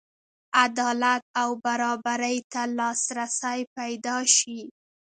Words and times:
عدالت 0.63 1.23
او 1.41 1.49
برابرۍ 1.65 2.37
ته 2.51 2.61
لاسرسی 2.77 3.59
پیدا 3.77 4.17
شي. 4.35 4.59